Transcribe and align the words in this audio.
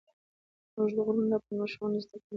اوږده 0.77 1.01
غرونه 1.05 1.27
د 1.31 1.33
افغان 1.39 1.55
ماشومانو 1.61 1.95
د 1.97 2.01
زده 2.03 2.07
کړې 2.11 2.19
موضوع 2.19 2.25
ده. 2.25 2.29